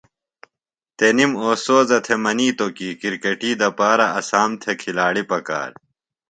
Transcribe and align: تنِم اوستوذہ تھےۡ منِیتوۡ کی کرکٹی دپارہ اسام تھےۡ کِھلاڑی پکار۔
تنِم 0.97 1.31
اوستوذہ 1.43 1.99
تھےۡ 2.05 2.19
منِیتوۡ 2.23 2.71
کی 2.77 2.89
کرکٹی 3.01 3.51
دپارہ 3.61 4.07
اسام 4.19 4.51
تھےۡ 4.61 4.77
کِھلاڑی 4.81 5.23
پکار۔ 5.29 5.71